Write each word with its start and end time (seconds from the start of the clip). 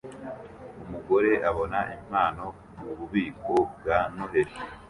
Umugore 0.83 1.31
abona 1.49 1.79
impano 1.97 2.43
mububiko 2.81 3.55
bwa 3.77 3.99
Noheri 4.15 4.55